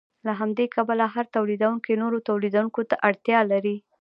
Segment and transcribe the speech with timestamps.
[0.25, 3.75] له همدې کبله هر تولیدونکی نورو تولیدونکو ته اړتیا لري